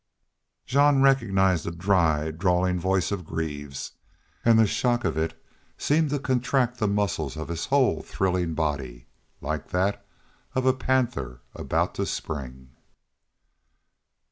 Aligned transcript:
Jean 0.65 1.03
recognized 1.03 1.63
the 1.63 1.69
dry, 1.71 2.31
drawling 2.31 2.79
voice 2.79 3.11
of 3.11 3.23
Greaves, 3.23 3.91
and 4.43 4.57
the 4.57 4.65
shock 4.65 5.05
of 5.05 5.15
it 5.15 5.39
seemed 5.77 6.09
to 6.09 6.17
contract 6.17 6.79
the 6.79 6.87
muscles 6.87 7.37
of 7.37 7.49
his 7.49 7.67
whole 7.67 8.01
thrilling 8.01 8.55
body, 8.55 9.05
like 9.41 9.69
that 9.69 10.03
of 10.55 10.65
a 10.65 10.73
panther 10.73 11.41
about 11.53 11.93
to 11.93 12.07
spring. 12.07 12.71